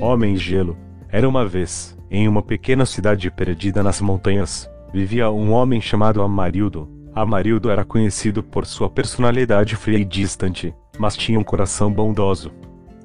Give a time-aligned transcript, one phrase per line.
[0.00, 0.76] Homem Gelo.
[1.08, 6.88] Era uma vez, em uma pequena cidade perdida nas montanhas, vivia um homem chamado Amarildo.
[7.14, 12.52] Amarildo era conhecido por sua personalidade fria e distante, mas tinha um coração bondoso.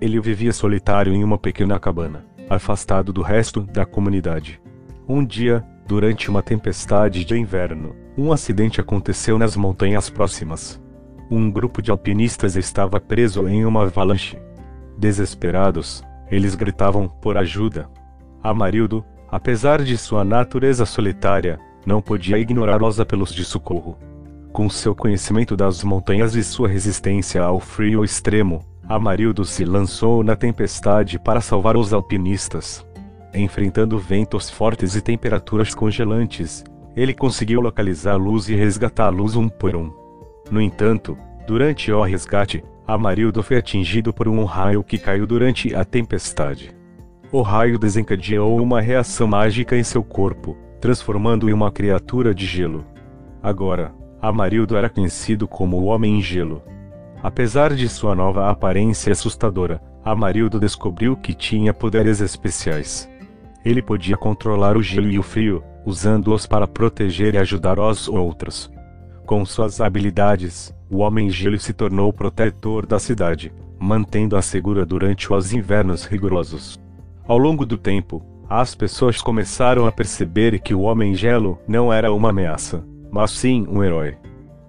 [0.00, 4.60] Ele vivia solitário em uma pequena cabana, afastado do resto da comunidade.
[5.08, 10.82] Um dia, durante uma tempestade de inverno, um acidente aconteceu nas montanhas próximas.
[11.30, 14.36] Um grupo de alpinistas estava preso em uma avalanche.
[14.98, 17.88] Desesperados, eles gritavam por ajuda.
[18.42, 23.98] Amarildo, apesar de sua natureza solitária, não podia ignorar os apelos de socorro.
[24.52, 30.34] Com seu conhecimento das montanhas e sua resistência ao frio extremo, Amarildo se lançou na
[30.34, 32.84] tempestade para salvar os alpinistas.
[33.32, 36.64] Enfrentando ventos fortes e temperaturas congelantes,
[36.96, 37.60] ele conseguiu
[38.16, 38.56] luz e
[39.08, 39.92] luz um por um.
[40.50, 45.84] No entanto, durante o resgate, Amarildo foi atingido por um raio que caiu durante a
[45.84, 46.74] tempestade.
[47.30, 52.84] O raio desencadeou uma reação mágica em seu corpo, transformando-o em uma criatura de gelo.
[53.40, 56.64] Agora, Amarildo era conhecido como o Homem Gelo.
[57.22, 63.08] Apesar de sua nova aparência assustadora, Amarildo descobriu que tinha poderes especiais.
[63.64, 68.68] Ele podia controlar o gelo e o frio, usando-os para proteger e ajudar os outros.
[69.24, 75.52] Com suas habilidades, o Homem Gelo se tornou protetor da cidade, mantendo-a segura durante os
[75.52, 76.78] invernos rigorosos.
[77.26, 82.12] Ao longo do tempo, as pessoas começaram a perceber que o Homem Gelo não era
[82.12, 84.16] uma ameaça, mas sim um herói.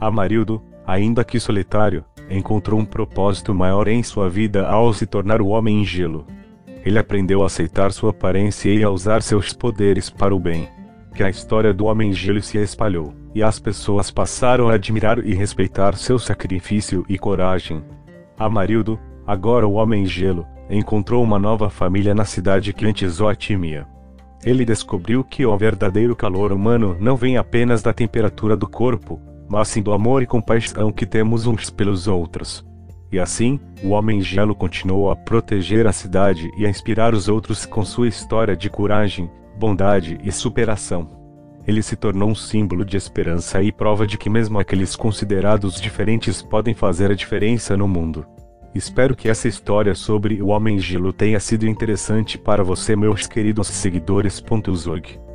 [0.00, 5.48] Amarildo, ainda que solitário, encontrou um propósito maior em sua vida ao se tornar o
[5.48, 6.26] Homem Gelo.
[6.82, 10.68] Ele aprendeu a aceitar sua aparência e a usar seus poderes para o bem.
[11.14, 15.34] Que a história do Homem Gelo se espalhou, e as pessoas passaram a admirar e
[15.34, 17.84] respeitar seu sacrifício e coragem.
[18.38, 23.86] Amarildo, agora o Homem Gelo, encontrou uma nova família na cidade que antes o temia.
[24.42, 29.68] Ele descobriu que o verdadeiro calor humano não vem apenas da temperatura do corpo, mas
[29.68, 32.64] sim do amor e compaixão que temos uns pelos outros.
[33.12, 37.66] E assim, o Homem Gelo continuou a proteger a cidade e a inspirar os outros
[37.66, 41.25] com sua história de coragem, bondade e superação.
[41.66, 46.40] Ele se tornou um símbolo de esperança e prova de que mesmo aqueles considerados diferentes
[46.40, 48.24] podem fazer a diferença no mundo.
[48.74, 53.68] Espero que essa história sobre o Homem Gelo tenha sido interessante para você, meus queridos
[53.68, 54.42] seguidores.
[54.74, 55.25] Zog.